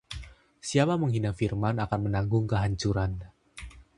Siapa 0.69 0.93
menghina 1.01 1.29
firman 1.39 1.75
akan 1.85 1.99
menanggung 2.09 2.45
kehancuran 2.51 3.11